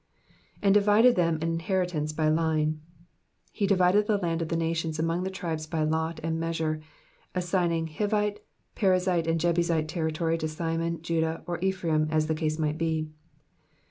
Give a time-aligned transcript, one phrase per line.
[0.63, 2.79] ^^And divided them an inheritance by line,'*^
[3.51, 6.81] He divided the land of the nations among the tribes by lot and measure,
[7.35, 8.39] assigning Hivite,
[8.75, 13.11] Perizzite, and Jcbusite territory to Simeon, Judah, or Ephraim, as the case might be.